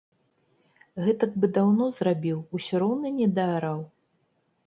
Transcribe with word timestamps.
Гэтак 1.07 1.35
бы 1.43 1.49
даўно 1.57 1.85
зрабіў, 1.99 2.39
усё 2.59 2.75
роўна 2.85 3.07
не 3.21 3.27
даараў? 3.41 3.79